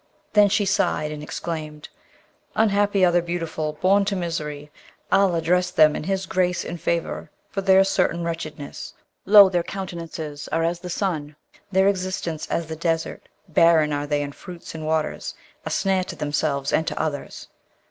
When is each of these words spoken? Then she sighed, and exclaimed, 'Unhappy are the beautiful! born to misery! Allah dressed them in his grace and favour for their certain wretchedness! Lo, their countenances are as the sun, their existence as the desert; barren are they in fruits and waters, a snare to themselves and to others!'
Then 0.33 0.49
she 0.49 0.65
sighed, 0.65 1.11
and 1.11 1.21
exclaimed, 1.21 1.87
'Unhappy 2.55 3.05
are 3.05 3.11
the 3.11 3.21
beautiful! 3.21 3.73
born 3.73 4.03
to 4.05 4.15
misery! 4.15 4.71
Allah 5.11 5.43
dressed 5.43 5.75
them 5.75 5.95
in 5.95 6.05
his 6.05 6.25
grace 6.25 6.65
and 6.65 6.81
favour 6.81 7.29
for 7.51 7.61
their 7.61 7.83
certain 7.83 8.23
wretchedness! 8.23 8.95
Lo, 9.27 9.47
their 9.47 9.61
countenances 9.61 10.47
are 10.51 10.63
as 10.63 10.79
the 10.79 10.89
sun, 10.89 11.35
their 11.71 11.87
existence 11.87 12.47
as 12.47 12.65
the 12.65 12.75
desert; 12.75 13.29
barren 13.47 13.93
are 13.93 14.07
they 14.07 14.23
in 14.23 14.31
fruits 14.31 14.73
and 14.73 14.87
waters, 14.87 15.35
a 15.67 15.69
snare 15.69 16.03
to 16.05 16.15
themselves 16.15 16.73
and 16.73 16.87
to 16.87 16.99
others!' 16.99 17.47